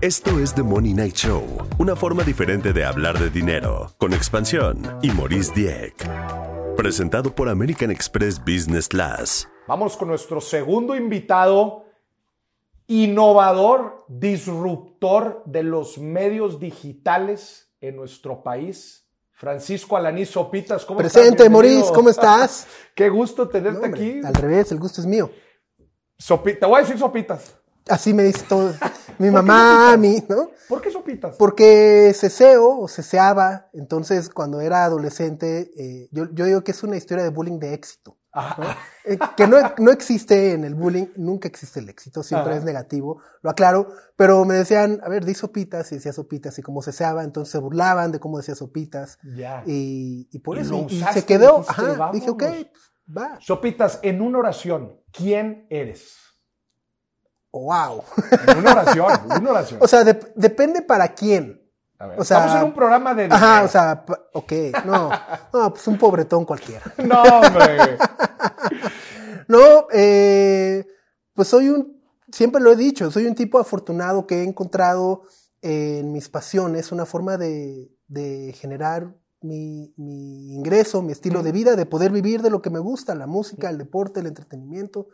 [0.00, 1.44] Esto es The Money Night Show,
[1.78, 5.94] una forma diferente de hablar de dinero, con expansión y Maurice Dieck.
[6.76, 9.48] Presentado por American Express Business Class.
[9.66, 11.84] Vamos con nuestro segundo invitado,
[12.86, 19.04] innovador, disruptor de los medios digitales en nuestro país.
[19.32, 21.50] Francisco Alaní Sopitas, ¿cómo Presente, estás?
[21.50, 22.66] Maurice, ¿cómo estás?
[22.94, 24.20] Qué gusto tenerte No, hombre, aquí.
[24.26, 25.30] Al revés, el gusto es mío.
[26.20, 27.54] Sopi- te voy a decir Sopitas.
[27.88, 28.72] Así me dice todo.
[29.18, 30.52] Mi mamá, mi, ¿no?
[30.68, 31.34] ¿Por qué Sopitas?
[31.36, 36.96] Porque ceseo o ceseaba, entonces cuando era adolescente, eh, yo, yo digo que es una
[36.96, 38.16] historia de bullying de éxito.
[39.04, 42.60] Eh, que no, no existe en el bullying, nunca existe el éxito, siempre Ajá.
[42.60, 46.62] es negativo, lo aclaro, pero me decían, a ver, di sopitas y decía sopitas y
[46.62, 49.62] como ceseaba, entonces se burlaban de cómo decía sopitas ya.
[49.66, 52.66] y, y por eso, y, se quedó, dijiste, ajá, dije, ok, pues,
[53.16, 56.27] va, Sopitas, en una oración, ¿quién eres?
[57.52, 58.02] Wow.
[58.46, 59.80] En una oración, en una oración.
[59.82, 61.62] O sea, dep- depende para quién.
[61.98, 63.24] A ver, o sea- estamos en un programa de...
[63.30, 64.04] Ajá, o sea,
[64.34, 64.52] ok,
[64.84, 65.10] no,
[65.52, 66.82] no, pues un pobretón cualquiera.
[67.04, 67.98] No, hombre.
[69.48, 70.86] No, eh,
[71.34, 75.22] pues soy un, siempre lo he dicho, soy un tipo afortunado que he encontrado
[75.62, 81.76] en mis pasiones una forma de, de generar mi, mi ingreso, mi estilo de vida,
[81.76, 85.08] de poder vivir de lo que me gusta, la música, el deporte, el entretenimiento.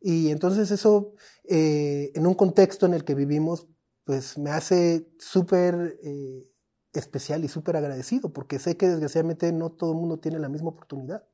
[0.00, 1.12] Y entonces eso,
[1.48, 3.66] eh, en un contexto en el que vivimos,
[4.04, 6.46] pues me hace súper eh,
[6.92, 10.70] especial y súper agradecido, porque sé que desgraciadamente no todo el mundo tiene la misma
[10.70, 11.24] oportunidad.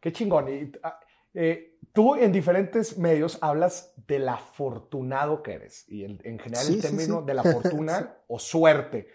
[0.00, 0.48] Qué chingón.
[0.52, 1.00] Y, ah,
[1.32, 5.84] eh, tú en diferentes medios hablas del afortunado que eres.
[5.88, 7.26] Y el- en general Sí, el sí, término sí.
[7.26, 9.08] de la fortuna o suerte.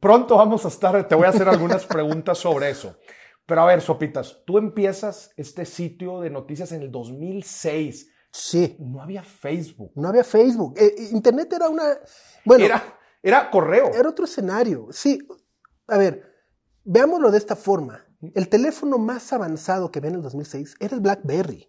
[0.00, 2.96] Pronto vamos a estar, te voy a hacer algunas preguntas sobre eso.
[3.46, 8.08] Pero a ver, Sopitas, tú empiezas este sitio de noticias en el 2006.
[8.32, 8.76] Sí.
[8.80, 9.92] No había Facebook.
[9.94, 10.74] No había Facebook.
[10.78, 11.84] Eh, eh, Internet era una.
[12.44, 12.76] Bueno, era,
[13.22, 13.90] Era, era correo.
[14.08, 14.88] otro escenario.
[14.90, 15.18] Sí.
[15.86, 16.22] A ver,
[16.84, 18.04] veámoslo de esta forma.
[18.34, 21.68] El teléfono más avanzado que ve en el 2006 era el Blackberry.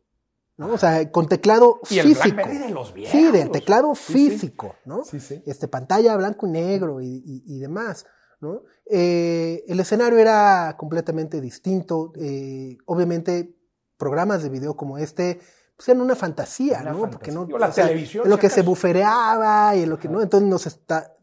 [0.55, 0.67] ¿no?
[0.71, 2.35] O sea, con teclado y el físico.
[2.35, 3.11] Blackberry de los viejos.
[3.11, 4.29] Sí, del teclado Sí, sí.
[4.29, 5.03] físico, ¿no?
[5.03, 5.41] Sí, sí.
[5.47, 8.05] Este, pantalla blanco y negro y, y- y demás,
[8.39, 8.61] ¿no?
[8.85, 12.13] Eh, el escenario era completamente distinto.
[12.17, 13.57] eh, obviamente,
[13.97, 15.39] programas de video como este,
[15.75, 16.97] pues eran una fantasía, Una ¿no?
[16.99, 17.11] fantasía.
[17.11, 19.97] Porque no, Digo, la o sea, televisión, en lo que se bufereaba y en lo
[19.97, 20.15] que Ajá.
[20.15, 21.15] no, entonces nos está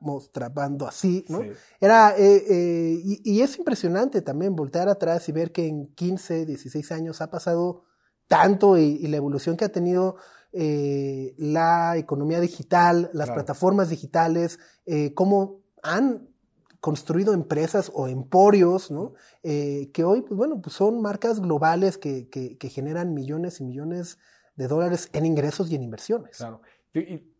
[0.00, 1.42] mostrando así, ¿no?
[1.42, 1.50] Sí.
[1.80, 6.44] Era, eh, eh, y, y es impresionante también voltear atrás y ver que en 15,
[6.46, 7.84] 16 años ha pasado
[8.26, 10.16] tanto y, y la evolución que ha tenido
[10.52, 13.34] eh, la economía digital, las Claro.
[13.34, 14.58] plataformas digitales,
[15.14, 16.27] cómo han
[16.80, 19.14] construido empresas o emporios, ¿no?
[19.42, 22.28] Eh, que hoy, pues bueno, pues son marcas globales que,
[22.70, 24.18] generan millones y millones
[24.56, 26.36] de dólares en ingresos y en inversiones.
[26.36, 26.60] Claro.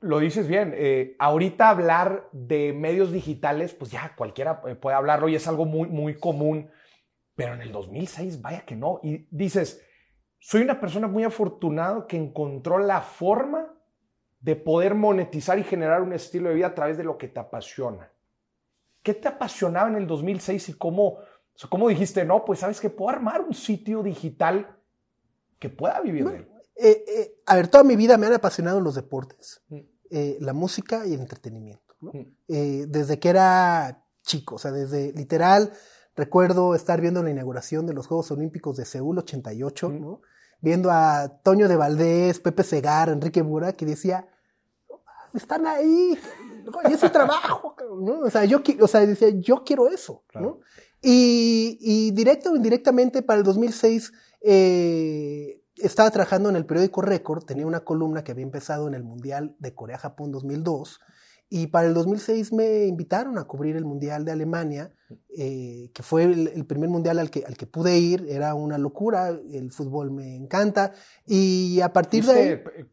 [0.00, 0.72] Lo dices bien.
[0.76, 5.64] eh, ahorita hablar de medios digitales, pues ya cualquiera eh, puede hablarlo y es algo
[5.64, 6.70] muy, muy común.
[7.34, 9.00] Pero en el 2006, vaya que no.
[9.02, 9.84] Y dices,
[10.40, 13.74] soy una persona muy afortunado que encontró la forma
[14.40, 17.40] de poder monetizar y generar un estilo de vida a través de lo que te
[17.40, 18.12] apasiona.
[19.08, 21.18] ¿Qué te apasionaba en el 2006 y cómo, o
[21.54, 24.76] sea, cómo dijiste, no, pues sabes que puedo armar un sitio digital
[25.58, 26.48] que pueda vivir de él?
[26.76, 29.76] Eh, eh, a ver, toda mi vida me han apasionado los deportes, Mm.
[30.10, 31.94] eh, la música y el entretenimiento.
[32.02, 32.12] ¿no?
[32.12, 32.26] Mm.
[32.90, 35.72] Desde que era chico, o sea, desde literal,
[36.14, 40.00] recuerdo estar viendo la inauguración de los Juegos Olímpicos de Seúl 88, Mm.
[40.02, 40.20] ¿no?
[40.60, 44.28] viendo a Toño de Valdés, Pepe Segar, Enrique Bura, que decía,
[44.90, 46.18] "No mames, están ahí,
[46.88, 48.20] y es su trabajo, cabrón", ¿no?
[48.20, 50.46] O sea, yo, o sea, decía, yo quiero eso, Claro.
[50.46, 50.60] ¿no?
[51.00, 57.44] Y, y directa o indirectamente para el 2006 eh, estaba trabajando en el periódico Récord,
[57.44, 60.98] tenía una columna que había empezado en el Mundial de Corea-Japón 2002
[61.50, 64.92] y para el 2006 me invitaron a cubrir el Mundial de Alemania,
[65.38, 68.76] eh, que fue el, el primer Mundial al que, al que pude ir, era una
[68.76, 70.92] locura, el fútbol me encanta
[71.26, 72.56] y a partir de ahí...
[72.56, 72.86] ¿Fuiste, eh,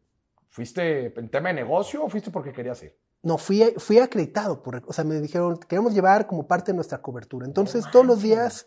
[0.48, 2.96] ¿Fuiste en tema de negocio o fuiste porque querías ir?
[3.22, 7.02] No, fui, fui acreditado, por, o sea, me dijeron, queremos llevar como parte de nuestra
[7.02, 7.46] cobertura.
[7.46, 8.66] Entonces, todos los días,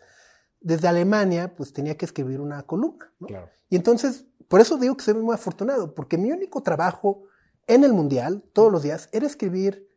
[0.60, 3.26] desde Alemania, pues tenía que escribir una columna, ¿no?
[3.26, 3.48] Claro.
[3.70, 7.22] Y entonces, por eso digo que soy muy afortunado, porque mi único trabajo
[7.66, 9.88] en el Mundial, todos los días, era escribir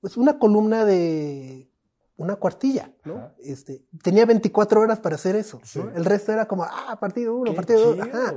[0.00, 1.70] pues, una columna de
[2.16, 3.16] una cuartilla, ¿no?
[3.16, 3.34] Ajá.
[3.38, 5.60] Este, tenía 24 horas para hacer eso.
[5.94, 8.34] El resto era como, ah, partido uno, Qué partido dos, ajá.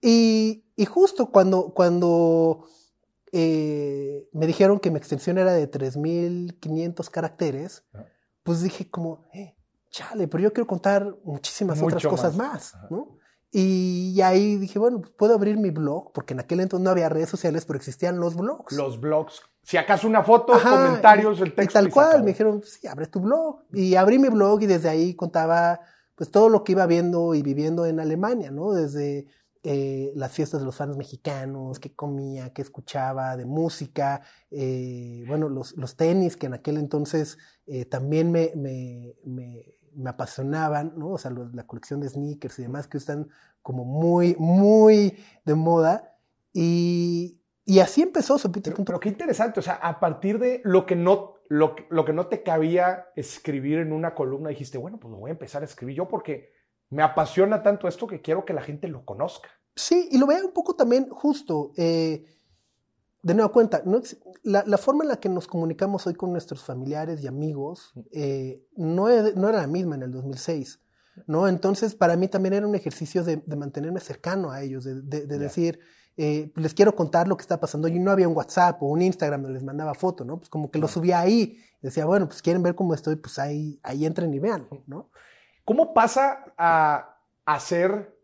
[0.00, 2.66] Y, y justo cuando, cuando
[3.32, 7.84] eh, me dijeron que mi extensión era de 3.500 caracteres,
[8.42, 9.56] pues dije como, eh,
[9.90, 12.76] chale, pero yo quiero contar muchísimas Mucho otras cosas más.
[12.90, 13.16] ¿no?
[13.50, 17.08] Y ahí dije, bueno, pues puedo abrir mi blog, porque en aquel entonces no había
[17.08, 18.76] redes sociales, pero existían los blogs.
[18.76, 21.78] Los blogs Si acaso una foto, comentarios, el texto.
[21.78, 23.62] Y tal cual, me dijeron, sí, abre tu blog.
[23.72, 25.80] Y abrí mi blog y desde ahí contaba
[26.14, 28.72] pues todo lo que iba viendo y viviendo en Alemania, ¿no?
[28.72, 29.26] Desde
[29.68, 35.48] eh, las fiestas de los fans mexicanos, qué comía, qué escuchaba de música, eh, bueno,
[35.48, 37.36] los, los, tenis que en aquel entonces
[37.66, 41.08] eh, también me, me, me, me, apasionaban, ¿no?
[41.08, 43.28] O sea, la colección de sneakers y demás que están
[43.60, 46.16] como muy, muy de moda.
[46.52, 48.70] Y, y así empezó Sopita.
[48.70, 52.12] Pero, pero, qué interesante, o sea, a partir de lo que no, lo, lo, que
[52.12, 55.64] no te cabía escribir en una columna, dijiste, bueno, pues lo voy a empezar a
[55.64, 56.54] escribir yo porque
[56.90, 59.48] me apasiona tanto esto que quiero que la gente lo conozca.
[59.74, 61.72] Sí, y lo vea un poco también justo.
[61.76, 62.24] Eh,
[63.22, 64.00] de nueva cuenta, ¿no?
[64.44, 68.64] la, la, forma en la que nos comunicamos hoy con nuestros familiares y amigos eh,
[68.76, 70.80] no, no, era la misma en el 2006.
[71.26, 71.48] ¿no?
[71.48, 75.26] Entonces, para mí también era un ejercicio de, de mantenerme cercano a ellos, de, de,
[75.26, 75.80] de decir,
[76.16, 77.88] eh, les quiero contar lo que está pasando.
[77.88, 80.38] Y no había un WhatsApp o un Instagram donde les mandaba foto, ¿no?
[80.38, 81.58] Pues como que lo subía ahí.
[81.82, 85.10] Decía, bueno, pues quieren ver cómo estoy, pues ahí, ahí entren y vean, ¿no?
[85.66, 87.18] ¿Cómo pasa a,
[87.58, 88.16] ser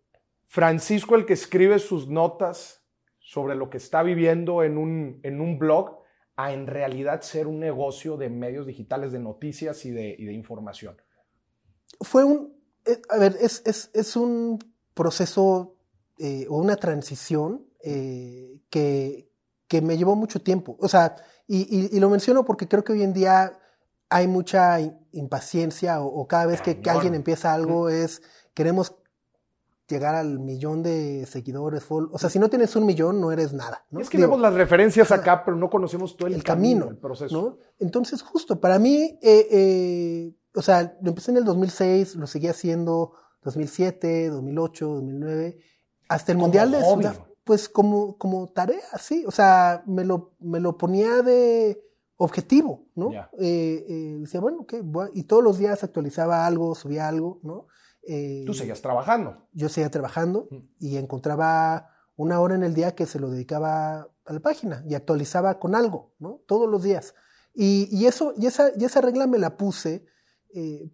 [0.47, 2.85] Francisco el que escribe sus notas
[3.19, 6.03] sobre lo que está viviendo en un, en un blog
[6.37, 10.33] a en realidad ser un negocio de medios digitales de noticias y de, y de
[10.35, 10.97] información?
[12.00, 12.55] Fue un,
[12.85, 14.61] eh, a ver, es, es, es un
[14.94, 15.75] proceso
[16.19, 19.33] eh, o una transición eh, que,
[19.67, 20.77] que, me llevó mucho tiempo.
[20.79, 21.17] O sea,
[21.49, 23.59] y, y, lo menciono porque creo que hoy en día
[24.12, 24.79] hay mucha
[25.12, 28.23] impaciencia o, cada vez que, que, alguien empieza algo es,
[28.55, 28.94] queremos
[29.88, 31.85] llegar al millón de seguidores.
[31.88, 33.85] O sea, si no tienes un millón, no eres nada.
[33.91, 34.00] ¿no?
[34.00, 37.43] Es que vemos las referencias acá, pero no conocemos todo el, camino, el proceso.
[37.43, 37.59] ¿no?
[37.79, 42.49] Entonces, justo, para mí, eh, eh, o sea, lo empecé en el 2006, lo seguí
[42.49, 43.12] haciendo
[43.43, 45.58] 2007, 2008, 2009,
[46.08, 49.25] hasta el Mundial de Sudáfrica pues como, como tarea, sí.
[49.26, 51.82] O sea, me lo, me lo ponía de
[52.23, 53.11] objetivo, ¿no?
[53.13, 54.83] Eh, eh, decía, bueno, ¿qué?
[55.13, 57.67] Y todos los días actualizaba algo, subía algo, ¿no?
[58.07, 59.49] Eh, Tú seguías trabajando.
[59.53, 60.49] Yo seguía trabajando
[60.79, 64.95] y encontraba una hora en el día que se lo dedicaba a la página y
[64.95, 66.43] actualizaba con algo, ¿no?
[66.47, 67.15] Todos los días.
[67.55, 70.07] Y, y eso, y esa, y esa regla me la puse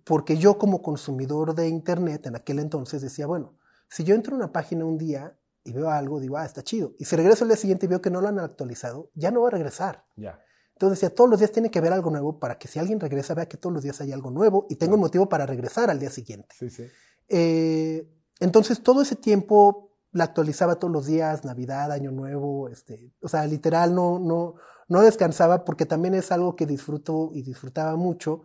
[0.05, 3.59] porque yo como consumidor de Internet en aquel entonces decía, bueno,
[3.91, 6.95] si yo entro a una página un día, y veo algo, digo, ah, está chido.
[6.99, 9.43] Y si regreso el día siguiente y veo que no lo han actualizado, ya no
[9.43, 10.07] va a regresar.
[10.17, 10.41] Ya.
[10.79, 13.35] Entonces decía, todos los días tiene que haber algo nuevo para que si alguien regresa,
[13.35, 15.99] vea que todos los días hay algo nuevo y tengo un motivo para regresar al
[15.99, 16.55] día siguiente.
[16.57, 16.85] Sí, sí.
[17.29, 18.09] Eh,
[18.39, 23.45] entonces todo ese tiempo la actualizaba todos los días, Navidad, Año Nuevo, este, o sea,
[23.49, 24.55] literal no, no,
[24.87, 28.45] no descansaba porque también es algo que disfruto y disfrutaba mucho.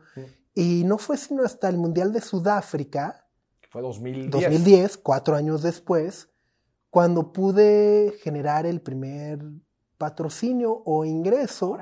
[0.55, 3.27] Y no fue sino hasta el Mundial de Sudáfrica.
[3.69, 4.31] Fue 2010.
[4.31, 6.29] 2010, cuatro años después,
[6.89, 9.39] cuando pude generar el primer
[9.99, 11.77] patrocinio o ingreso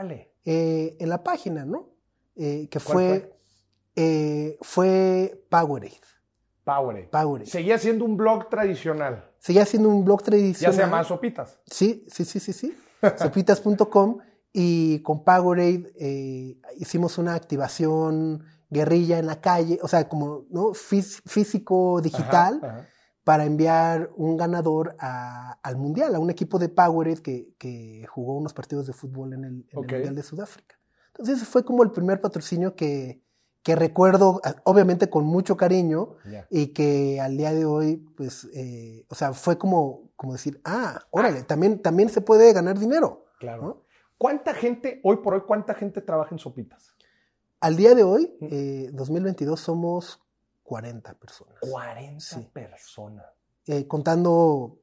[0.45, 1.89] eh, en la página, ¿no?
[2.35, 3.39] Eh, que fue, fue?
[3.95, 5.99] Eh, fue Powerade.
[6.63, 7.07] Powerade.
[7.07, 7.49] Powerade.
[7.49, 9.31] Seguía siendo un blog tradicional.
[9.39, 10.75] Seguía siendo un blog tradicional.
[10.75, 11.59] Ya se llama Sopitas.
[11.65, 12.77] Sí, sí, sí, sí, sí.
[13.17, 14.19] Sopitas.com
[14.53, 15.91] y con Powerade
[16.77, 20.73] hicimos una activación guerrilla en la calle, o sea, como ¿no?
[20.73, 22.59] físico digital.
[22.61, 22.90] Ajá, ajá
[23.23, 28.53] para enviar un ganador al Mundial, a un equipo de Powerade que, que jugó unos
[28.53, 30.79] partidos de fútbol en, el, Mundial de Sudáfrica.
[31.09, 33.21] Entonces fue como el primer patrocinio que,
[33.63, 36.15] que recuerdo, obviamente con mucho cariño,
[36.49, 40.99] y que al día de hoy, pues, eh, o sea, fue como, como decir, ah,
[41.11, 43.25] órale, también, también se puede ganar dinero.
[43.39, 43.85] Claro.
[44.17, 46.95] ¿Cuánta gente, hoy por hoy, cuánta gente trabaja en Sopitas?
[47.59, 50.19] Al día de hoy, eh, 2022, somos
[50.71, 51.57] 40 personas.
[51.59, 53.25] 40 personas.
[53.67, 54.79] Eh, contando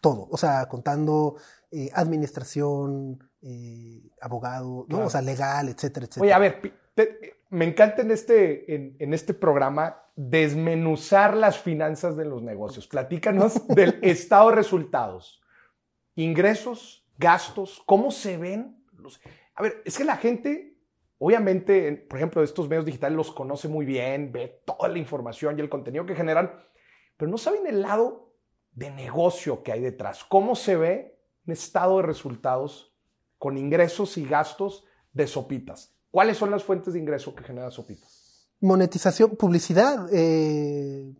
[0.00, 1.36] todo, o sea, contando
[1.70, 5.04] eh, administración, eh, abogado, ¿no?
[5.04, 6.24] o sea, legal, etcétera, etcétera.
[6.24, 6.74] Oye, a ver,
[7.48, 12.88] me encanta en este, en, este programa desmenuzar las finanzas de los negocios.
[12.88, 15.40] Platícanos del estado de resultados.
[16.16, 18.84] Ingresos, gastos, ¿cómo se ven?
[18.98, 19.20] Los...
[19.54, 20.69] A ver, es que la gente
[21.22, 25.60] Obviamente, por ejemplo, estos medios digitales los conoce muy bien, ve toda la información y
[25.60, 26.50] el contenido que generan,
[27.18, 28.32] pero no saben el lado
[28.72, 30.24] de negocio que hay detrás.
[30.24, 32.96] ¿Cómo se ve un estado de resultados
[33.36, 35.94] con ingresos y gastos de Sopitas?
[36.10, 38.48] ¿Cuáles son las fuentes de ingreso que genera Sopitas?
[38.60, 41.14] Monetización, publicidad, eh,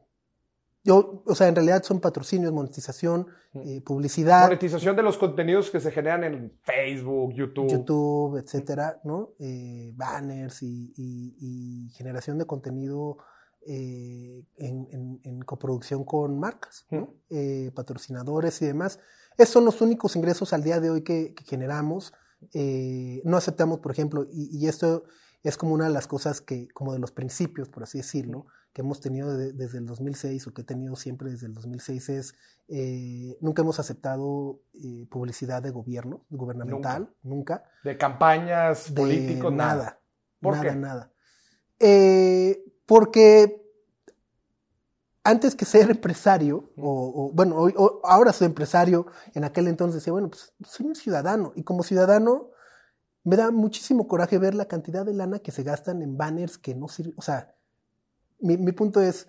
[0.82, 4.44] yo, o sea, en realidad son patrocinios, monetización, eh, publicidad.
[4.44, 7.68] Monetización de los contenidos que se generan en Facebook, YouTube.
[7.68, 9.34] YouTube, etcétera, ¿no?
[9.38, 13.18] Eh, banners y, generación de contenido
[13.66, 16.86] eh, en, coproducción con marcas,
[17.74, 18.98] patrocinadores y demás.
[19.36, 22.12] Esos son los únicos ingresos al día de hoy que, generamos.
[22.54, 25.04] eh, no aceptamos, por ejemplo, y, y, esto
[25.42, 28.82] es como una de las cosas que, como de los principios, por así decirlo, que
[28.82, 32.34] hemos tenido de, desde el 2006 o que he tenido siempre desde el 2006 es,
[32.68, 37.62] eh, nunca hemos aceptado eh, publicidad de gobierno, gubernamental, nunca.
[37.62, 37.64] nunca.
[37.82, 39.74] De campañas políticos, nada.
[39.74, 40.00] nada.
[40.40, 40.76] ¿Por nada, qué?
[40.76, 41.12] nada.
[41.80, 43.60] Eh, porque
[45.24, 49.96] antes que ser empresario, o, o bueno, hoy, o, ahora soy empresario, en aquel entonces
[49.96, 52.50] decía, bueno, pues soy un ciudadano, y como ciudadano
[53.24, 56.74] me da muchísimo coraje ver la cantidad de lana que se gastan en banners que
[56.74, 57.54] no sirven, o sea,
[58.40, 59.28] mi, mi punto es,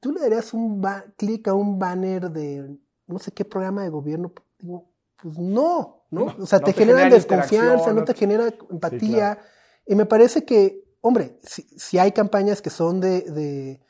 [0.00, 0.82] tú le darías un
[1.16, 6.34] clic a un banner de no sé qué programa de gobierno, digo, pues no, ¿no?
[6.38, 9.00] o sea, no te, te genera genera desconfianza, no te genera empatía.
[9.00, 9.40] Sí, claro.
[9.86, 13.80] Y me parece que, hombre, si, si hay campañas que son de, de,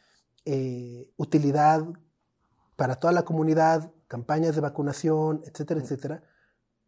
[0.47, 1.85] eh, utilidad
[2.77, 6.23] para toda la comunidad, campañas de vacunación, etcétera, etcétera,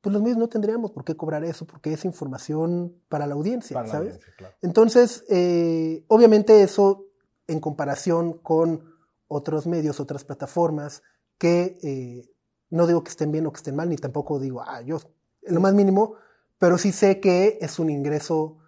[0.00, 3.75] pues los medios no tendríamos por qué cobrar eso, porque es información para la audiencia,
[3.75, 4.08] Para la ¿sabes?
[4.14, 4.54] audiencia, claro.
[4.62, 7.06] Entonces, eh, obviamente eso
[7.52, 8.85] en comparación con
[9.28, 11.02] otros medios, otras plataformas,
[11.38, 12.30] que eh,
[12.71, 14.99] no digo que estén bien o que estén mal, ni tampoco digo, ah, yo,
[15.42, 16.14] lo más mínimo,
[16.59, 18.59] pero sí sé que es un ingreso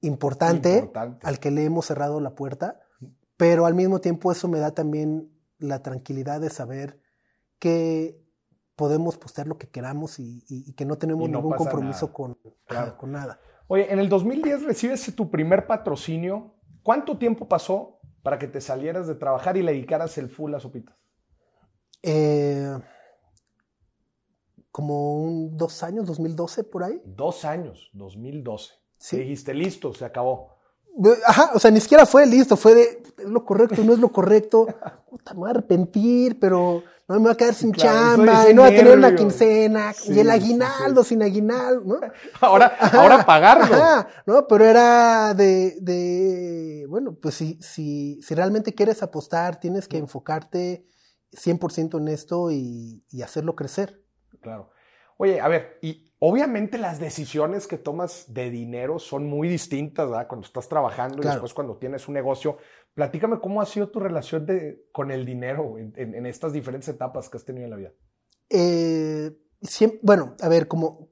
[0.00, 1.26] importante, Importante.
[1.26, 2.80] al que le hemos cerrado la puerta,
[3.36, 7.00] pero al mismo tiempo eso me da también la tranquilidad de saber
[7.58, 8.22] que
[8.76, 12.14] podemos postear lo que queramos y, y- y que no tenemos no ningún compromiso nada.
[12.14, 12.96] con, Claro.
[12.96, 13.40] con nada.
[13.66, 16.54] Oye, en el 2010 recibes tu primer patrocinio.
[16.82, 20.60] ¿Cuánto tiempo pasó para que te salieras de trabajar y le dedicaras el full a
[20.60, 20.96] Sopitas?
[22.02, 22.78] Eh,
[24.70, 27.00] como un dos años, 2012 por ahí.
[27.04, 28.74] Dos años, 2012.
[28.98, 29.16] Sí.
[29.16, 30.59] Te dijiste, listo, se acabó.
[31.26, 34.10] Ajá, o sea, ni siquiera fue listo, fue de es lo correcto, no es lo
[34.10, 34.66] correcto.
[35.10, 38.54] Puta, me voy a arrepentir, pero no me voy a quedar sin Claro, chamba y
[38.54, 42.00] no voy a tener una quincena Sí, y el sí, aguinaldo sin aguinaldo, ¿no?
[42.40, 43.74] Ahora, Ajá, ahora pagarlo.
[43.74, 44.46] Ajá, ¿no?
[44.46, 50.86] Pero era de, de bueno, pues si, si, si realmente quieres apostar, tienes que enfocarte
[51.32, 54.02] 100% en esto y, y hacerlo crecer.
[54.40, 54.70] Claro.
[55.18, 60.28] Oye, a ver, y obviamente las decisiones que tomas de dinero son muy distintas, ¿verdad?
[60.28, 62.56] Cuando estás trabajando y después cuando tienes un negocio.
[62.94, 66.88] Platícame cómo ha sido tu relación de, con el dinero en, en- en estas diferentes
[66.88, 67.92] etapas que has tenido en la vida.
[68.48, 69.30] Eh,
[70.02, 71.08] bueno, a ver, como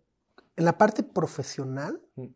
[0.56, 2.26] en la parte profesional, Mm.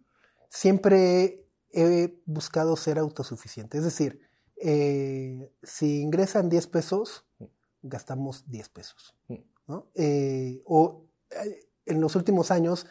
[0.48, 3.78] siempre he buscado ser autosuficiente.
[3.78, 4.20] Es decir,
[4.56, 7.26] eh, si ingresan 10 pesos,
[7.82, 9.16] gastamos 10 pesos.
[9.28, 9.34] Mm.
[9.66, 9.90] ¿no?
[9.94, 11.06] Eh, o
[11.86, 12.86] en los últimos años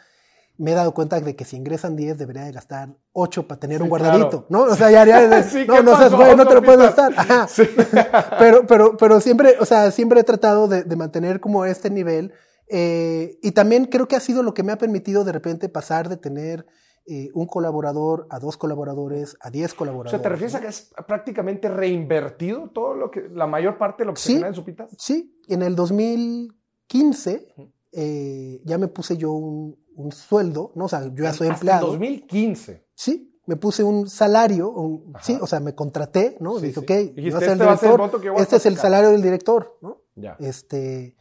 [0.58, 3.78] me he dado cuenta de que si ingresan 10 debería de gastar 8 para tener
[3.78, 4.66] Sí, un guardadito, claro.
[4.66, 4.72] ¿no?
[4.72, 7.12] O sea, ya, ya- Sí, no, ¿qué no seas güey, no te lo puedes gastar.
[7.16, 7.48] Ajá.
[7.48, 7.62] Sí.
[8.38, 12.32] pero, pero, pero siempre, o sea, siempre he tratado de, de mantener como este nivel.
[12.68, 16.08] eh, y también creo que ha sido lo que me ha permitido de repente pasar
[16.10, 16.66] de tener
[17.06, 20.10] eh, un colaborador a dos colaboradores a diez O colaboradores.
[20.12, 24.06] sea, ¿te refieres a que has prácticamente reinvertido todo lo que, la mayor parte de
[24.06, 24.90] lo que se genera en Sopitas?
[24.98, 30.86] Sí, en el 2015 eh, ya me puse yo un, un sueldo, ¿no?
[30.86, 31.86] O sea, yo ya soy empleado.
[31.86, 32.86] el 2015.
[32.94, 36.58] Sí, me puse un salario, un- sí, o sea, me contraté, ¿no?
[36.58, 36.80] Sí, Dije, sí.
[36.80, 38.30] ok, Dijiste, yo voy a ser el "Este va a ser el director, voto que
[38.30, 38.82] voy a este es el sacar".
[38.90, 40.02] salario del director, ¿no?
[40.14, 40.36] Ya.
[40.40, 41.16] Este,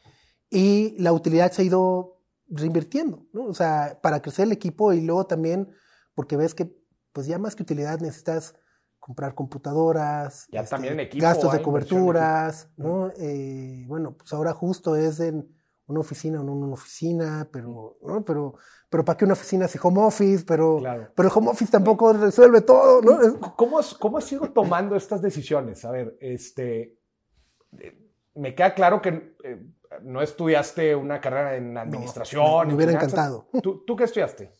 [0.49, 3.45] y la utilidad se ha ido reinvirtiendo, ¿no?
[3.45, 5.69] O sea, para crecer el equipo y luego también,
[6.13, 6.73] porque ves que,
[7.13, 8.53] pues ya más que utilidad necesitas
[8.99, 13.09] comprar computadoras, este, Ya también equipo, gastos de en coberturas, ¿no?
[13.17, 15.49] Eh, bueno, pues ahora justo es en
[15.91, 18.25] una oficina o no una oficina, pero, ¿no?
[18.25, 18.55] Pero,
[18.89, 20.43] pero ¿para qué una oficina si home office?
[20.47, 21.11] Pero, Claro.
[21.15, 23.39] pero el home office tampoco resuelve todo, ¿no?
[23.55, 25.85] ¿Cómo has, ¿Cómo has ido tomando estas decisiones?
[25.85, 26.97] A ver, este,
[28.35, 29.65] me queda claro que eh,
[30.03, 32.67] no estudiaste una carrera en administración.
[32.69, 33.47] me- hubiera encantado.
[33.61, 34.51] ¿Tú, tú qué estudiaste?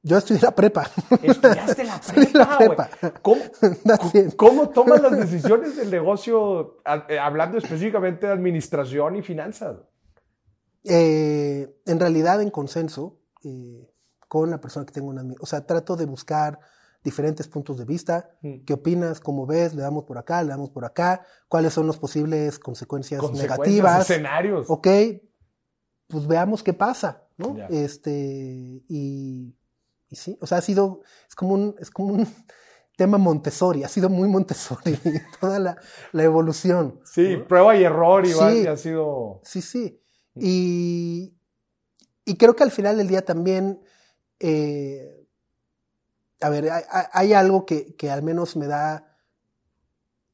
[0.00, 0.88] Yo estudié la prepa.
[1.22, 3.18] Estudiaste la Estudié la prepa, prepa.
[3.20, 3.42] ¿Cómo.
[4.36, 6.78] ¿Cómo tomas las decisiones del negocio,
[7.08, 9.76] eh, hablando específicamente de administración y finanzas?
[10.84, 13.90] Eh, en realidad, en consenso eh,
[14.28, 15.24] con la persona que tengo una...
[15.40, 16.58] O sea, trato de buscar
[17.04, 18.30] diferentes puntos de vista.
[18.42, 18.64] Mm.
[18.64, 19.20] ¿Qué opinas?
[19.20, 19.74] ¿Cómo ves?
[19.74, 20.42] ¿Le damos por acá?
[20.42, 21.24] ¿Le damos por acá?
[21.48, 24.00] ¿Cuáles son las posibles consecuencias, Consecuencias, negativas?
[24.10, 24.66] escenarios.
[24.68, 24.88] Ok,
[26.08, 27.56] pues veamos qué pasa, ¿no?
[27.56, 27.66] Ya.
[27.66, 28.10] Este,
[28.88, 29.54] y,
[30.08, 32.26] y sí, o sea, ha sido, es como un, es como un
[32.96, 34.98] tema Montessori, ha sido muy Montessori
[35.40, 35.76] toda la,
[36.12, 37.00] la evolución.
[37.04, 37.46] Sí, ¿no?
[37.46, 38.62] prueba y error, Iván, Sí.
[38.62, 39.40] y ha sido...
[39.44, 40.02] Sí, sí.
[40.40, 41.34] Y,
[42.24, 43.80] y creo que al final del día también,
[44.40, 45.26] eh,
[46.40, 46.70] a ver,
[47.12, 49.16] hay, algo que, que al menos me da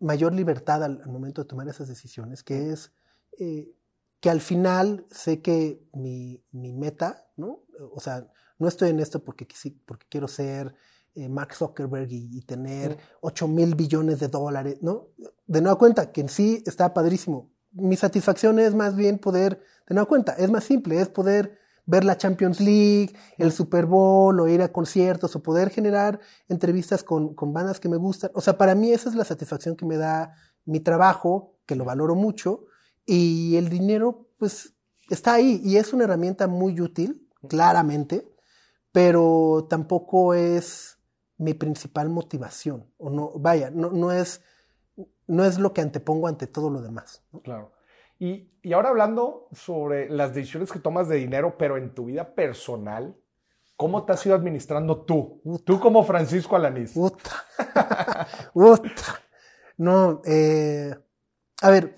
[0.01, 2.93] mayor libertad al, al momento de tomar esas decisiones, que es
[3.39, 3.75] eh,
[4.21, 7.65] que al final sé que mi, mi meta, ¿no?
[7.93, 8.27] O sea,
[8.59, 9.47] no estoy en esto porque,
[9.85, 10.75] porque quiero ser
[11.15, 15.09] eh, Mark Zuckerberg y, tener 8 mil billones de dólares, ¿no?
[15.47, 17.53] De nueva cuenta, que en sí está padrísimo.
[17.75, 22.05] Mi satisfacción es más bien poder, de nueva cuenta, es más simple, es poder ver
[22.05, 27.35] la Champions League, el Super Bowl, o ir a conciertos, o poder generar entrevistas con,
[27.35, 28.31] con bandas que me gustan.
[28.35, 31.85] O sea, para mí esa es la satisfacción que me da mi trabajo, que lo
[31.85, 32.67] valoro mucho,
[33.05, 34.75] y el dinero, pues,
[35.11, 38.27] está ahí, y es una herramienta muy útil, claramente,
[38.93, 40.99] pero tampoco es
[41.37, 42.91] mi principal motivación.
[42.97, 44.41] O no, vaya, no, no, es,
[45.27, 47.23] no es lo que antepongo ante todo lo demás.
[47.43, 47.73] Claro.
[48.19, 52.35] Y, y, ahora hablando sobre las decisiones que tomas de dinero, pero en tu vida
[52.35, 53.17] personal,
[53.77, 55.43] ¿cómo te has ido administrando tú?
[55.65, 56.93] Tú como Francisco Alanís.
[58.53, 58.91] Puta.
[59.77, 60.95] No, eh,
[61.61, 61.97] a ver,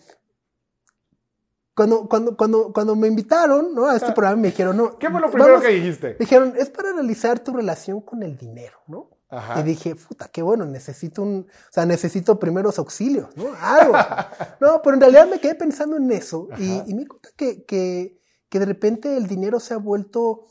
[1.75, 3.87] cuando, cuando, cuando, cuando me invitaron ¿no?
[3.87, 4.15] a este ah.
[4.15, 4.99] programa me dijeron, no.
[4.99, 6.15] ¿Qué fue lo primero que dijiste?
[6.19, 9.11] Dijeron, es para analizar tu relación con el dinero, ¿no?
[9.59, 13.47] Y dije, puta, qué bueno, necesito un, o sea, necesito primeros auxilios, ¿no?
[13.61, 13.93] Algo.
[14.61, 18.59] no, pero en realidad me quedé pensando en eso y, me cuenta que, que, que,
[18.61, 20.47] de repente el dinero se ha vuelto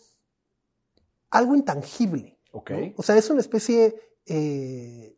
[1.30, 2.38] algo intangible.
[2.52, 2.72] Ok.
[2.98, 5.18] O sea, es una especie eh,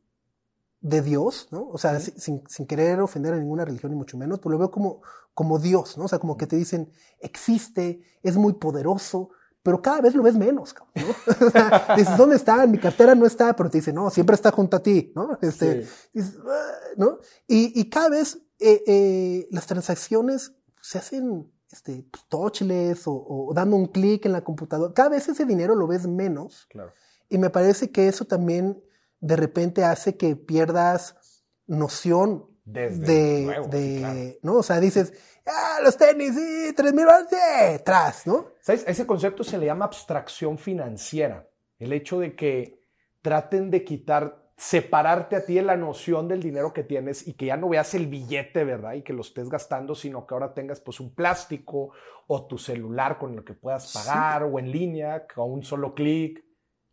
[0.80, 1.68] de Dios, ¿no?
[1.70, 4.72] O sea, sin, sin, querer ofender a ninguna religión ni mucho menos, pero lo veo
[4.72, 5.02] como,
[5.34, 6.06] como Dios, ¿no?
[6.06, 9.32] O sea, como que te dicen, existe, es muy poderoso,
[9.67, 11.95] pero cada vez lo ves menos, ¿no?
[11.97, 12.63] dices, ¿dónde está?
[12.63, 15.38] En mi cartera no está, pero te dice, no, siempre está junto a ti, ¿no?
[15.41, 17.19] Este, ah", ¿no?
[17.50, 23.75] Y, y, cada vez eh, eh, las transacciones se hacen este, pues, touchless o, dando
[23.75, 24.93] un clic en la computadora.
[24.93, 26.65] Cada vez ese dinero lo ves menos.
[26.69, 26.93] Claro.
[27.27, 28.81] Y me parece que eso también
[29.19, 34.57] de repente hace que pierdas noción de, de ¿no?
[34.57, 35.13] O sea, dices,
[35.45, 38.47] ah, los tenis, sí, tres mil dólares, tras, ¿no?
[38.59, 38.83] ¿Sabes?
[38.86, 41.47] Ese concepto se le llama abstracción financiera.
[41.79, 42.83] El hecho de que
[43.21, 47.45] traten de quitar, separarte a ti de la noción del dinero que tienes y que
[47.45, 48.93] ya no veas el billete, ¿verdad?
[48.93, 51.91] Y que lo estés gastando, sino que ahora tengas pues un plástico
[52.27, 56.43] o tu celular con el que puedas pagar o en línea con un solo clic.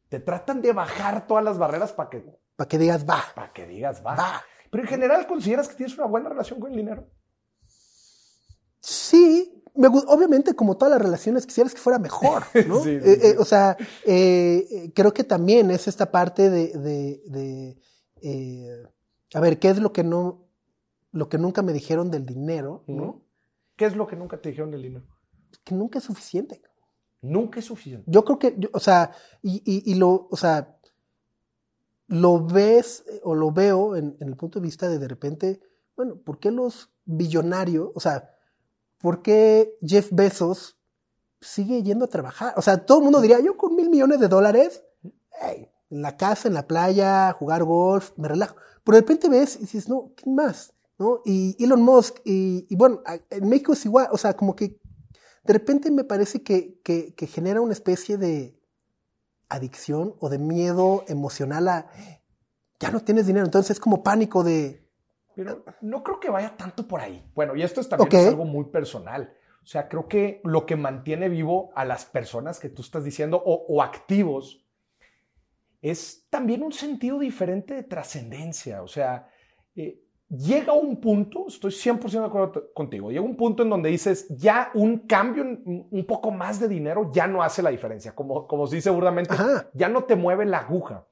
[0.08, 2.24] Te tratan de bajar todas las barreras para que...
[2.54, 3.24] Para que digas va.
[3.34, 4.14] Para que digas va.
[4.14, 4.44] va.
[4.74, 7.08] Pero en general, ¿consideras que tienes una buena relación con el dinero?
[8.80, 12.84] Sí, obviamente como todas las relaciones quisieras que fuera mejor, ¿no?
[12.84, 17.78] Eh, eh, o sea, eh, creo que también es esta parte de,
[19.32, 20.48] a ver, ¿qué es lo que no,
[21.12, 23.22] lo que nunca me dijeron del dinero, ¿no?
[23.76, 25.06] ¿Qué es lo que nunca te dijeron del dinero?
[25.62, 26.62] Que nunca es suficiente.
[27.22, 28.10] Nunca es suficiente.
[28.10, 30.73] Yo creo que, o sea, y, y, lo, o sea,
[32.06, 35.60] lo ves eh, o lo veo en, el punto de vista de de repente,
[35.96, 38.30] bueno, ¿por qué los billonarios, o sea,
[38.98, 40.78] por qué Jeff Bezos
[41.40, 42.54] sigue yendo a trabajar?
[42.56, 44.82] O sea, todo el mundo diría, yo con mil millones de dólares,
[45.42, 48.56] en la casa, en la playa, jugar golf, me relajo.
[48.82, 50.72] Pero de repente ves y dices, no, ¿qué más?
[50.98, 51.20] ¿No?
[51.24, 54.80] Y Elon Musk, y, bueno, en México es igual, o sea, como que
[55.44, 58.56] de repente me parece que, que genera una especie de,
[59.54, 61.86] adicción o de miedo emocional a
[62.84, 63.44] ya no tienes dinero.
[63.44, 64.82] Entonces es como pánico de.
[65.34, 67.24] Pero no creo que vaya tanto por ahí.
[67.34, 69.36] Bueno, y esto es también algo muy personal.
[69.62, 73.42] O sea, creo que lo que mantiene vivo a las personas que tú estás diciendo
[73.44, 74.64] o, activos
[75.80, 78.82] es también un sentido diferente de trascendencia.
[78.82, 79.28] O sea,
[79.74, 80.03] eh,
[80.36, 84.70] llega un punto, estoy 100% de acuerdo contigo, llega un punto en donde dices, ya
[84.74, 88.76] un cambio, un poco más de dinero ya no hace la diferencia, como, como se
[88.76, 89.34] dice burdamente,
[89.72, 91.06] ya no te mueve la aguja.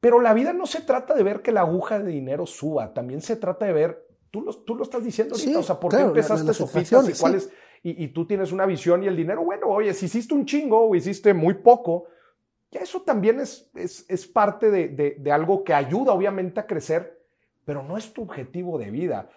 [0.00, 3.20] Pero la vida no se trata de ver que la aguja de dinero suba, también
[3.20, 6.02] se trata de ver, tú lo, tú lo estás diciendo ahorita, o sea, ¿por qué
[6.02, 7.50] empezaste Sofitas y cuáles,
[7.82, 10.88] y, y, tú tienes una visión y el dinero, bueno, oye, si hiciste un chingo
[10.88, 12.06] o hiciste muy poco,
[12.70, 16.66] ya eso también es, es, es parte de, de, de algo que ayuda obviamente a
[16.66, 17.17] crecer
[17.68, 19.28] pero no es tu objetivo de vida.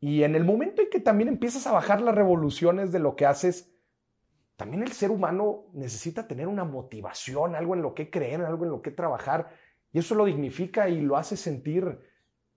[0.00, 3.26] Y en el momento en que también empiezas a bajar las revoluciones de lo que
[3.26, 3.70] haces,
[4.56, 8.72] también el ser humano necesita tener una motivación, algo en lo que creer, algo en
[8.72, 9.54] lo que trabajar,
[9.92, 12.00] y eso lo dignifica y lo hace sentir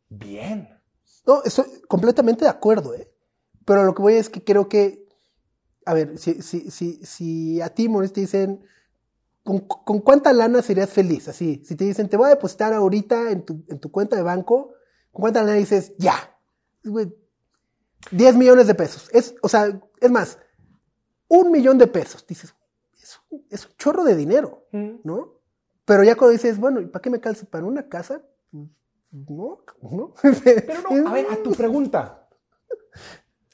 [0.10, 0.82] bien.
[1.28, 3.14] No, estoy completamente de acuerdo, ¿eh?
[3.66, 5.08] pero lo que voy es que creo que,
[5.86, 8.66] a ver, si, si, si, si a ti, Maurice, te dicen,
[9.44, 11.28] ¿con, ¿con, cuánta lana serías feliz?
[11.28, 14.24] Así, si te dicen, te voy a depositar ahorita en tu, en tu cuenta de
[14.24, 14.74] banco
[15.14, 15.94] ¿Cuánta lana dices?
[15.98, 16.36] Ya.
[18.12, 19.10] 10 millones de pesos.
[19.14, 20.40] Es, o sea, es más,
[21.28, 22.26] un millón de pesos.
[22.28, 22.54] Dices,
[23.02, 25.36] es un, es un chorro de dinero, ¿no?
[25.86, 27.46] Pero ya cuando dices, bueno, ¿y para qué me calzo?
[27.46, 28.22] ¿Para una casa?
[28.52, 30.14] No, no.
[30.44, 32.28] Pero no, a ver, a tu pregunta.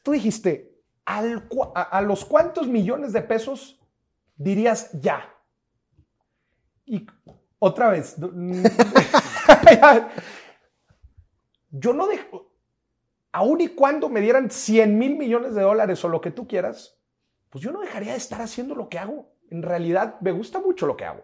[0.02, 3.82] Tú dijiste, ¿al, a, a, los cuántos millones de pesos
[4.38, 5.36] dirías ya?
[6.86, 7.06] Y
[7.60, 8.15] otra vez,
[11.71, 12.51] yo no dejo,
[13.32, 16.97] aun y cuando me dieran 100 mil millones de dólares o lo que tú quieras,
[17.49, 19.32] pues yo no dejaría de estar haciendo lo que hago.
[19.49, 21.23] En realidad me gusta mucho lo que hago.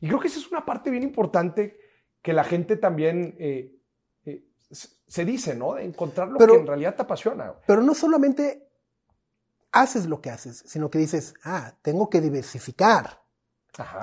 [0.00, 1.78] Y creo que esa es una parte bien importante
[2.20, 3.78] que la gente también eh,
[4.24, 5.74] eh, se dice, ¿no?
[5.74, 7.54] De encontrar lo que en realidad te apasiona.
[7.66, 8.68] Pero no solamente
[9.72, 13.22] haces lo que hahaces, sino que dices, ah, tengo que diversificar.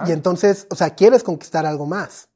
[0.05, 2.30] Y entonces, o sea, quieres conquistar algo más.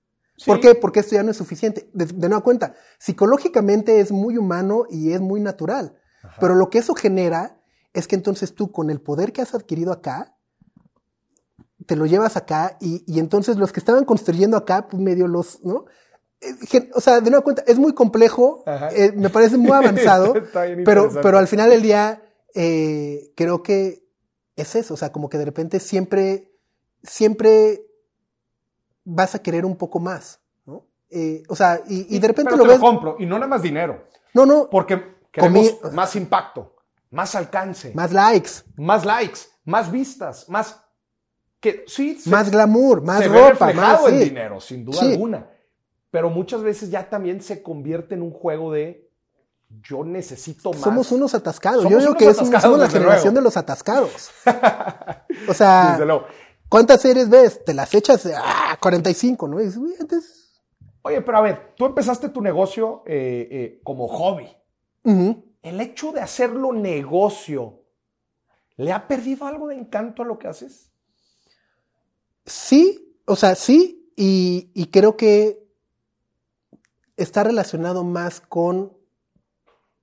[0.46, 0.76] ¿Por qué?
[0.76, 1.90] Porque esto ya no es suficiente.
[1.94, 5.96] De, nueva cuenta, psicológicamente es muy humano y es muy natural.
[6.40, 7.62] Pero lo que eso genera
[7.94, 10.36] es que entonces tú, con el poder que has adquirido acá,
[11.86, 15.86] te lo llevas acá y, entonces los que estaban construyendo acá, pues medio los, ¿no?
[16.42, 20.34] Eh, o sea, de nueva cuenta, es muy complejo, eh, me parece muy avanzado,
[20.84, 24.06] pero, pero al final del día eh, creo que
[24.56, 26.52] es eso, o sea, como que de repente siempre,
[27.04, 27.86] siempre
[29.06, 30.88] vas a querer un poco más, ¿no?
[31.10, 32.80] Eh, o sea, y, de repente lo ves.
[32.80, 34.06] compro, y no nada más dinero.
[34.34, 34.70] No, no.
[34.70, 36.76] Porque queremos más impacto,
[37.12, 37.94] más alcance.
[37.94, 38.52] Más likes.
[38.76, 40.82] Más likes, más vistas, más.
[41.60, 43.68] Que, sí, más glamour, más se ropa.
[43.68, 45.50] Ve más el dinero, sin duda alguna.
[46.12, 49.06] Pero muchas veces ya también se convierte en un juego de
[49.82, 50.82] yo necesito más.
[50.82, 51.88] Somos unos atascados.
[51.90, 54.32] yo digo que somos la generación de los atascados.
[55.48, 55.98] o sea,
[56.76, 57.64] ¿cuántas series ves?
[57.64, 59.60] Te las echas a 45, ¿no?
[61.04, 64.50] Oye, pero a ver, tú empezaste tu negocio eh, eh, como hobby.
[65.62, 67.80] El hecho de hacerlo negocio,
[68.76, 70.92] ¿le ha perdido algo de encanto a lo que haces?
[72.46, 75.66] Sí, o sea, sí, y creo que
[77.16, 78.92] está relacionado más con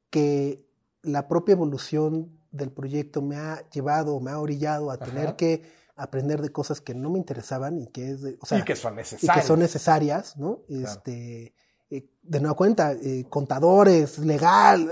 [0.09, 0.65] que
[1.03, 6.41] la propia evolución del proyecto me ha llevado, me ha orillado a tener que aprender
[6.41, 9.37] de cosas que no me interesaban y que es o sea, y que son necesarias.
[9.37, 10.61] Y que son necesarias, ¿no?
[10.69, 11.55] Este,
[11.91, 14.91] eh, de nueva cuenta, eh, contadores, legal,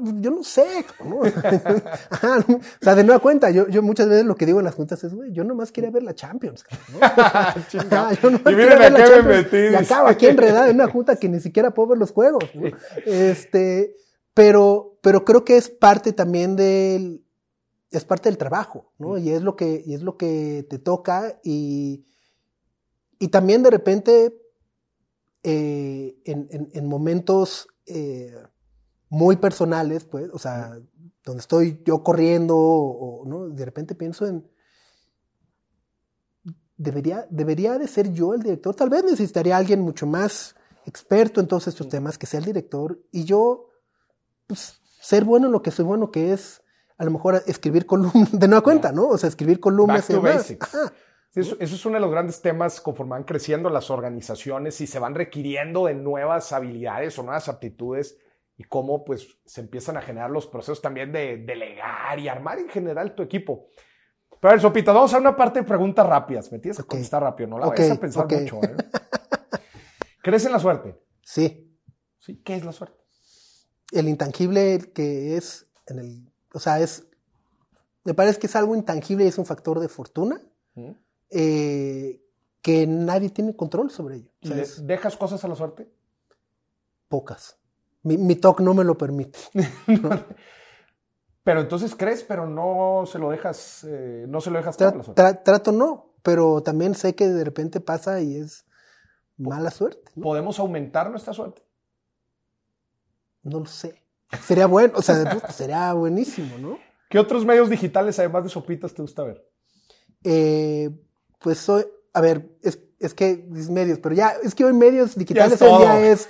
[0.00, 1.18] yo, no sé, ¿no?
[1.18, 5.02] o sea, de nueva cuenta, yo, yo muchas veces lo que digo en las juntas
[5.04, 6.98] es, güey, yo nomás quería ver la Champions, ¿no?
[8.50, 9.56] y miren a qué me metí.
[9.56, 12.70] Y acabo aquí enredado en una junta que ni siquiera puedo ver los juegos, ¿no?
[13.04, 13.94] Este,
[14.34, 17.22] pero, pero creo que es parte también del,
[17.92, 19.18] es parte del trabajo, ¿no?
[19.18, 22.06] Y es lo que, y es lo que te toca y,
[23.18, 24.40] y también de repente,
[25.42, 28.34] eh, en, en, en, momentos, eh,
[29.08, 30.78] muy personales, pues, o sea,
[31.22, 33.50] donde estoy yo corriendo, o, ¿no?
[33.50, 34.50] De repente pienso en,
[36.78, 41.46] debería, debería de ser yo el director, tal vez necesitaría alguien mucho más experto en
[41.46, 43.68] todos estos temas, que sea el director, y yo,
[44.46, 46.61] pues, ser bueno en lo que soy bueno, que es
[47.02, 49.08] a lo mejor escribir columnas, de nueva cuenta, ¿no?
[49.08, 50.08] O sea, escribir columnas.
[50.08, 50.50] y demás.
[51.34, 54.98] Eso, eso, es uno de los grandes temas conforme van creciendo las organizaciones y se
[54.98, 58.18] van requiriendo de nuevas habilidades o nuevas aptitudes
[58.56, 62.68] y cómo pues se empiezan a generar los procesos también de delegar y armar en
[62.68, 63.66] general tu equipo.
[64.40, 66.52] Pero a ver, Sopita, vamos a una parte de preguntas rápidas.
[66.52, 68.60] Me tienes que contestar rápido, no la okay, a pensar mucho.
[68.62, 68.76] ¿eh?
[70.22, 71.00] ¿Crees en la suerte?
[71.22, 71.76] Sí.
[72.18, 72.42] sí.
[72.44, 72.98] ¿Qué es la suerte?
[73.90, 77.06] El intangible que es en el, o sea, es,
[78.04, 80.40] me parece que es algo intangible y es un factor de fortuna
[81.30, 82.20] eh,
[82.60, 84.30] que nadie tiene control sobre ello.
[84.82, 85.90] ¿Dejas cosas a la suerte?
[87.08, 87.58] Pocas.
[88.02, 89.38] Mi, mi TOC no me lo permite.
[91.44, 96.14] pero entonces crees, pero no se lo dejas, eh, no se lo dejas trato no,
[96.22, 98.64] pero también sé que de repente pasa y es
[99.36, 100.10] mala suerte.
[100.20, 101.62] ¿Podemos aumentar nuestra suerte?
[103.42, 104.01] No lo sé.
[104.40, 106.78] Sería bueno, o sea, sería buenísimo, ¿no?
[107.08, 109.46] ¿Qué otros medios digitales, además de Sopitas, te gusta ver?
[110.24, 110.90] Eh,
[111.38, 115.16] pues soy, a ver, es, es que es medios, pero ya, es que hoy medios
[115.16, 116.28] digitales hoy día es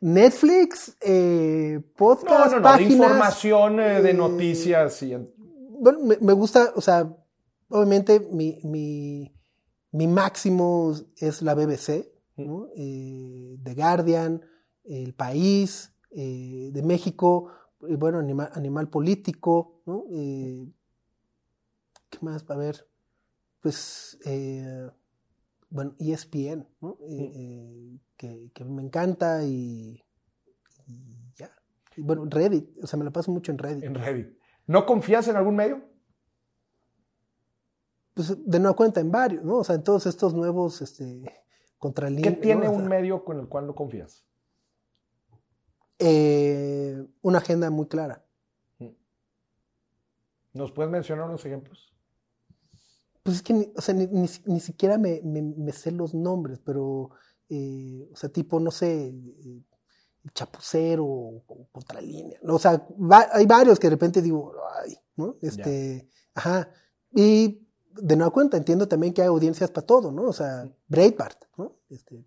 [0.00, 5.16] Netflix, eh, podcast, no, no, no, de información, eh, de eh, noticias y...
[5.76, 7.06] Bueno, me, gusta, o sea,
[7.68, 9.34] obviamente mi, mi,
[9.90, 12.68] mi máximo es la BBC, ¿no?
[12.76, 14.40] eh, The Guardian,
[14.84, 17.50] El País, eh, de México,
[17.80, 20.04] bueno, Animal, animal Político, ¿no?
[20.08, 20.68] ¿Qué
[22.20, 22.48] más?
[22.48, 22.88] A ver,
[23.60, 24.18] pues
[25.74, 26.96] bueno, ESPN, ¿no?
[27.00, 30.00] Eh, eh, que, me encanta y,
[31.34, 31.50] ya.
[31.96, 33.82] bueno, Reddit, o sea, me la paso mucho en Reddit.
[33.82, 34.38] En Reddit.
[34.68, 35.82] ¿No confías en algún medio?
[38.14, 39.56] Pues de nueva cuenta, en varios, ¿no?
[39.56, 41.24] O sea, en todos estos nuevos este,
[42.22, 44.24] ¿Qué tiene un medio con el cual no confías?
[45.98, 48.24] Eh, una agenda muy clara.
[50.52, 51.94] ¿Nos puedes mencionar unos ejemplos?
[53.24, 56.12] pues es que, ni, o sea, ni, ni, ni siquiera me, me, me, sé los
[56.12, 57.10] nombres, pero,
[57.48, 59.62] eh, o sea, tipo, no sé, eh,
[60.34, 62.56] chapucero o contralínea, ¿no?
[62.56, 64.52] O sea, va, hay varios que de repente digo,
[64.84, 65.36] ay, ¿no?
[65.40, 66.30] Este, ya.
[66.34, 66.70] ajá.
[67.14, 70.24] Y de nueva cuenta, entiendo también que hay audiencias para todo, ¿no?
[70.24, 71.78] O sea, Breitbart, ¿no?
[71.88, 72.26] Este,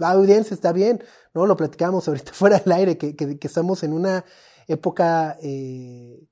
[0.00, 1.02] audiencia está bien,
[1.34, 1.46] ¿no?
[1.46, 4.24] Lo platicamos ahorita fuera del aire, que, que, estamos en una
[4.66, 6.26] época eh,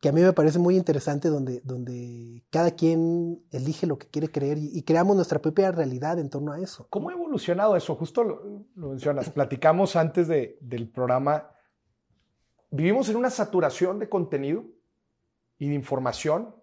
[0.00, 4.28] que a mí me parece muy interesante, donde, donde cada quien elige lo que quiere
[4.28, 6.86] creer y, y, creamos nuestra propia realidad en torno a eso.
[6.90, 7.94] ¿Cómo ha evolucionado eso?
[7.94, 9.30] Justo lo, lo mencionas.
[9.30, 11.50] Platicamos antes de, del programa.
[12.70, 14.64] Vivimos en una saturación de contenido
[15.58, 16.56] y de información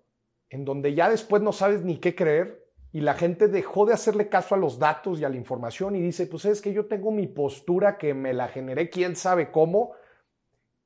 [0.50, 4.30] en donde ya después no sabes ni qué creer y la gente dejó de hacerle
[4.30, 7.12] caso a los datos y a la información y dice, pues es que yo tengo
[7.12, 9.94] mi postura que me la generé quién sabe cómo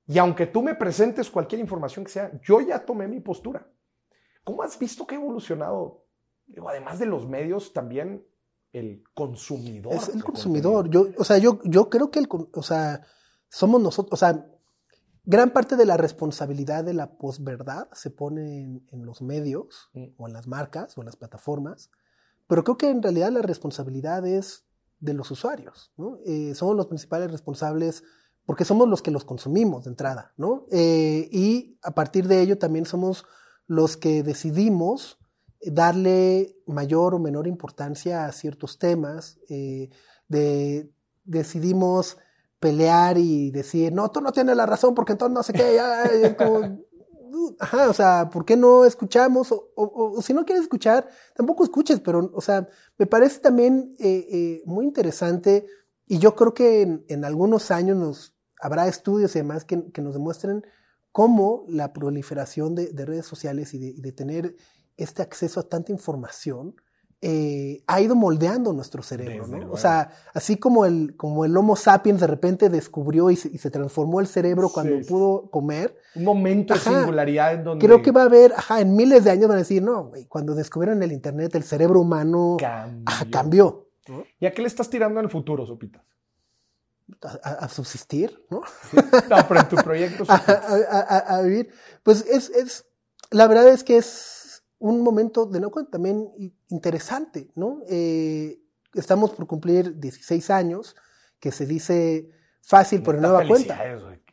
[0.05, 3.65] y aunque tú me presentes cualquier información que sea, yo ya tomé mi postura.
[4.43, 6.05] ¿Cómo has visto que ha evolucionado?
[6.45, 8.25] Digo, además de los medios, también
[8.73, 9.93] el consumidor.
[9.93, 10.89] Es el consumidor.
[10.89, 13.01] Yo, o sea, yo, yo creo que el, o sea,
[13.47, 14.45] somos nosotros, o sea,
[15.23, 20.05] gran parte de la responsabilidad de la posverdad se pone en, en los medios mm.
[20.17, 21.89] o en las marcas o en las plataformas,
[22.47, 24.65] pero creo que en realidad la responsabilidad es
[25.03, 26.19] de los usuarios, ¿no?
[26.25, 28.03] Eh, somos los principales responsables
[28.45, 30.65] porque somos los que los consumimos de entrada, ¿no?
[30.71, 33.25] Eh, y a partir de ello también somos
[33.67, 35.17] los que decidimos
[35.61, 39.89] darle mayor o menor importancia a ciertos temas, eh,
[40.27, 40.89] de,
[41.25, 42.17] decidimos
[42.63, 46.09] pelear y decir, no, tú no tienes la razón porque entonces no sé qué, ya,
[46.15, 46.79] ya, como,
[47.59, 49.49] ajá, o sea, ¿por qué no escuchamos?
[49.51, 54.61] O, si no quieres escuchar, tampoco escuches, pero, o sea, me parece también eh, eh,
[54.65, 55.65] muy interesante
[56.07, 60.13] y yo creo que en, algunos años nos, habrá estudios y demás que, que, nos
[60.13, 60.65] demuestren
[61.11, 64.55] cómo la proliferación de, de redes sociales y de, y de, tener
[64.95, 66.77] este acceso a tanta información
[67.25, 69.71] eh, ha ido moldeando nuestro cerebro, ¿no?
[69.71, 73.59] O sea, así como el, como el Homo sapiens de repente descubrió y se, y
[73.59, 75.05] se transformó el cerebro cuando sí.
[75.07, 75.97] pudo comer.
[76.15, 77.85] Un momento ajá, de singularidad en donde...
[77.85, 80.25] Creo que va a haber, ajá, en miles de años van a decir, no, güey,
[80.25, 82.57] cuando descubrieron el Internet, el cerebro humano
[83.31, 83.87] cambió.
[84.05, 84.23] Ajá.
[84.41, 86.03] ¿Y a qué le estás tirando en el futuro, Sopitas?
[87.21, 88.63] A, a, subsistir, ¿no?
[89.29, 90.25] No, pero en tu proyecto.
[90.27, 91.69] a, a, vivir.
[92.01, 92.85] Pues es, es,
[93.29, 94.42] la verdad es que es
[94.83, 96.29] un momento de no también
[96.67, 97.83] interesante, ¿no?
[97.87, 98.59] Eh,
[98.93, 100.97] estamos por cumplir 16 años,
[101.39, 102.29] que se dice
[102.61, 103.81] fácil, pero nueva cuenta.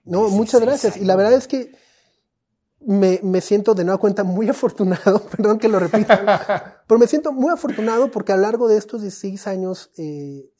[0.03, 0.95] No, muchas gracias.
[0.97, 1.05] Años.
[1.05, 1.73] Y la verdad es que
[2.81, 7.31] me, me, siento de nueva cuenta muy afortunado, perdón que lo repita, pero me siento
[7.31, 10.51] muy afortunado porque a lo largo de estos 16 años eh,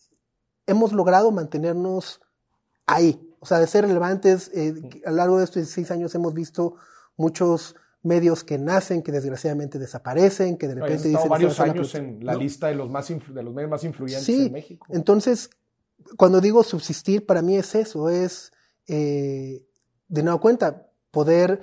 [0.69, 2.21] hemos logrado mantenernos
[2.87, 4.53] ahí, o sea, de ser relevantes.
[4.55, 4.73] Eh,
[5.05, 6.77] a lo largo de estos 16 años hemos visto
[7.17, 11.29] muchos medios que nacen, que desgraciadamente desaparecen, que de repente dicen...
[11.29, 12.39] varios años en la ¿no?
[12.39, 14.87] lista de los, más de los medios más influyentes sí, en México.
[14.91, 15.51] Entonces,
[16.17, 18.53] cuando digo subsistir, para mí es eso, es,
[18.87, 19.67] eh,
[20.09, 21.61] de nueva cuenta, poder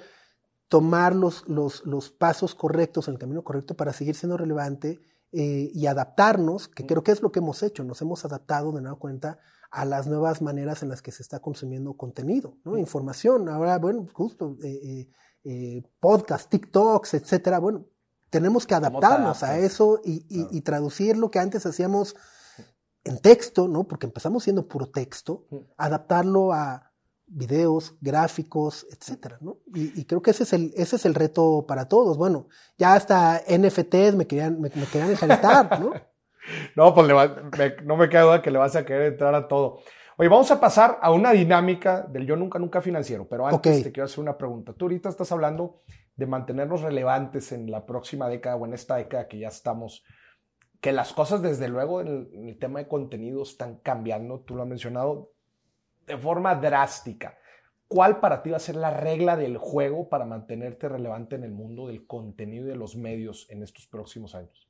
[0.67, 4.99] tomar los, los, los, pasos correctos en el camino correcto para seguir siendo relevante
[5.31, 8.81] eh, y adaptarnos, que creo que es lo que hemos hecho, nos hemos adaptado de
[8.81, 9.39] nueva cuenta
[9.71, 12.77] a las nuevas maneras en las que se está consumiendo contenido, ¿no?
[12.77, 13.49] información.
[13.49, 15.09] Ahora, bueno, justo eh,
[15.43, 17.59] eh, eh, podcast, TikToks, etcétera.
[17.59, 17.85] Bueno,
[18.29, 22.15] tenemos que adaptarnos a eso y, y, y, traducir lo que antes hacíamos
[23.03, 23.85] en texto, ¿no?
[23.85, 25.45] Porque empezamos siendo puro texto,
[25.77, 26.91] adaptarlo a
[27.27, 29.57] videos, gráficos, etcétera, ¿no?
[29.73, 32.17] Y, y, creo que ese es el ese es el reto para todos.
[32.17, 32.47] Bueno,
[32.77, 35.15] ya hasta NFTs me querían me, me querían
[35.79, 35.93] ¿no?
[36.75, 39.47] no, pues va, me, no me queda duda que le vas a querer entrar a
[39.47, 39.79] todo.
[40.19, 43.83] Oye, vamos a pasar a una dinámica del yo nunca, nunca financiero, pero antes okay.
[43.83, 44.73] te quiero hacer una pregunta.
[44.73, 45.83] Tú ahorita estás hablando
[46.15, 50.03] de mantenernos relevantes en la próxima década o en esta década que ya estamos,
[50.81, 54.55] que las cosas desde luego en el, en el tema de contenido están cambiando, tú
[54.55, 55.33] lo has mencionado,
[56.07, 57.37] de forma drástica.
[57.87, 61.51] ¿Cuál para ti va a ser la regla del juego para mantenerte relevante en el
[61.51, 64.67] mundo del contenido y de los medios en estos próximos años?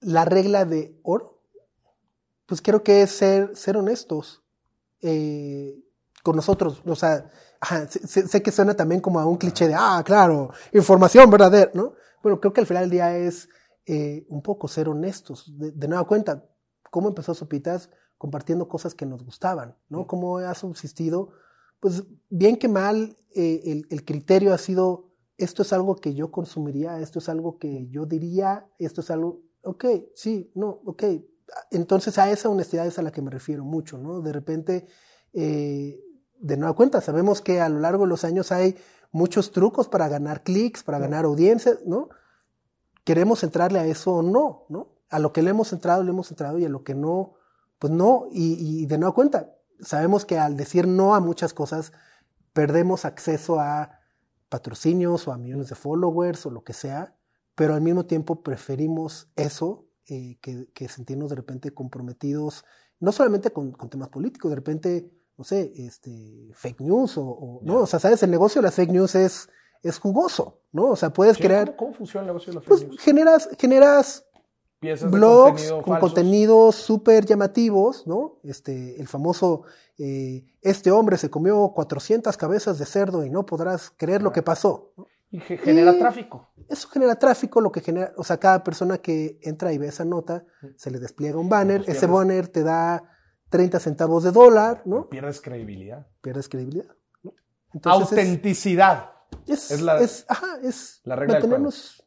[0.00, 1.37] La regla de oro
[2.48, 4.42] pues creo que es ser, ser honestos
[5.02, 5.84] eh,
[6.22, 6.82] con nosotros.
[6.86, 7.30] O sea,
[7.88, 11.92] sé, sé, que suena también como a un cliché de, ah, claro, información verdadera, ¿no?
[12.22, 13.50] Bueno, creo que al final del día es
[13.84, 15.58] eh, un poco ser honestos.
[15.58, 16.42] De, de, nueva cuenta,
[16.90, 17.90] ¿cómo empezó Sopitas?
[18.16, 20.06] Compartiendo cosas que nos gustaban, ¿no?
[20.06, 21.32] ¿Cómo ha subsistido?
[21.80, 26.30] Pues bien que mal, eh, el, el criterio ha sido, esto es algo que yo
[26.30, 29.84] consumiría, esto es algo que yo diría, esto es algo, ok,
[30.14, 31.04] sí, no, ok,
[31.70, 34.20] entonces a esa honestidad es a la que me refiero mucho, ¿no?
[34.20, 34.86] De repente,
[35.32, 36.00] eh,
[36.38, 38.76] de nueva cuenta, sabemos que a lo largo de los años hay
[39.10, 42.08] muchos trucos para ganar clics, para ganar audiencias, ¿no?
[43.08, 44.98] queremos entrarle a eso o no, ¿no?
[45.08, 47.36] A lo que le hemos entrado, le hemos entrado y a lo que no,
[47.78, 48.26] pues no.
[48.30, 51.94] Y, y de nueva cuenta, sabemos que al decir no a muchas cosas,
[52.52, 54.00] perdemos acceso a
[54.50, 57.16] patrocinios o a millones de followers o lo que sea,
[57.54, 62.64] pero al mismo tiempo preferimos eso eh, que, que, sentirnos de repente comprometidos,
[62.98, 67.60] no solamente con, con, temas políticos, de repente, no sé, este, fake news o, o
[67.62, 69.48] no, o sea, sabes, el negocio de las fake news es,
[69.82, 70.86] es jugoso, ¿no?
[70.86, 73.02] O sea, puedes crear, ¿Cómo, funciona el negocio de las pues fake news?
[73.02, 74.24] generas, generas
[74.80, 76.10] blogs contenido con falsos.
[76.10, 78.38] contenidos súper llamativos, ¿no?
[78.44, 79.64] Este, el famoso,
[79.98, 84.42] eh, este hombre se comió 400 cabezas de cerdo y no podrás creer lo que
[84.42, 84.92] pasó.
[84.96, 85.06] ¿no?
[85.30, 86.48] Y ge- genera Y- tráfico.
[86.68, 90.04] Eso genera tráfico, lo que genera, o sea, cada persona que entra y ve esa
[90.04, 90.44] nota,
[90.76, 93.02] se le despliega un banner, Pues ese banner te da
[93.50, 95.08] 30 centavos de dólar, ¿no?
[95.08, 96.06] Pierdes credibilidad.
[96.20, 96.94] Pierdes credibilidad.
[97.22, 97.34] ¿no?
[97.74, 99.10] Entonces es- Autenticidad.
[99.46, 102.02] es, es la- es- ajá, es la regla mantenernos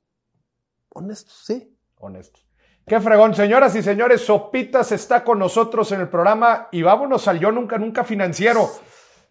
[0.89, 1.77] honestos, sí.
[1.97, 2.39] Honesto.
[2.88, 4.21] Qué fregón, señoras y señores.
[4.21, 8.69] Sopitas está con nosotros en el programa y vámonos al Yo Nunca Nunca Financiero.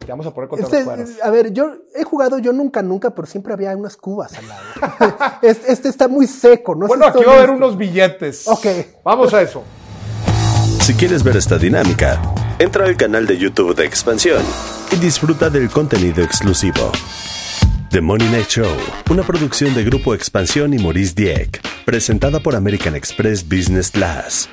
[0.01, 1.11] Te vamos a poner contra Este, los cuadros.
[1.23, 4.63] a ver, yo he jugado yo nunca, nunca, pero siempre había unas cubas al lado.
[5.43, 6.87] este, este está muy seco, ¿no?
[6.87, 8.49] Bueno, sé, aquí va a haber unos billetes.
[8.49, 8.67] Ok.
[9.05, 9.63] Vamos a eso.
[10.81, 12.21] Si quieres ver esta dinámica,
[12.59, 14.43] entra al canal de YouTube de Expansión
[14.91, 16.91] y disfruta del contenido exclusivo.
[17.91, 18.71] The Money Night Show,
[19.11, 24.49] una producción de Grupo Expansión y Maurice Dieck, presentada por American Express Business Class.